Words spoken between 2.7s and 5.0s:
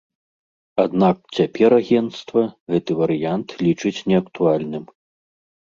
гэты варыянт лічыць неактуальным.